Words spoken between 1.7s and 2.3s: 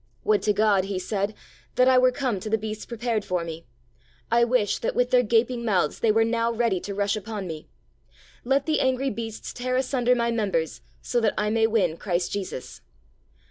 "that I were